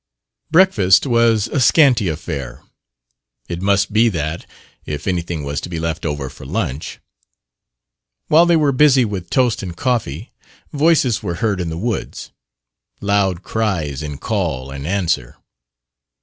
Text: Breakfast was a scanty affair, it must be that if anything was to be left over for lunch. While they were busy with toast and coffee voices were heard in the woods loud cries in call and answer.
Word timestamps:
Breakfast 0.49 1.05
was 1.05 1.47
a 1.47 1.59
scanty 1.59 2.07
affair, 2.07 2.63
it 3.47 3.61
must 3.61 3.93
be 3.93 4.09
that 4.09 4.47
if 4.83 5.05
anything 5.05 5.43
was 5.43 5.61
to 5.61 5.69
be 5.69 5.79
left 5.79 6.07
over 6.07 6.27
for 6.27 6.43
lunch. 6.43 6.99
While 8.27 8.47
they 8.47 8.55
were 8.55 8.71
busy 8.71 9.05
with 9.05 9.29
toast 9.29 9.61
and 9.61 9.77
coffee 9.77 10.31
voices 10.73 11.21
were 11.21 11.35
heard 11.35 11.61
in 11.61 11.69
the 11.69 11.77
woods 11.77 12.31
loud 12.99 13.43
cries 13.43 14.01
in 14.01 14.17
call 14.17 14.71
and 14.71 14.87
answer. 14.87 15.37